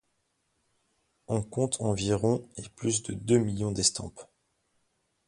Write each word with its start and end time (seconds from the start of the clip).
On 1.27 1.43
compte 1.43 1.79
environ 1.79 2.49
et 2.57 2.67
plus 2.75 3.03
de 3.03 3.13
deux 3.13 3.37
millions 3.37 3.71
d'estampes. 3.71 4.27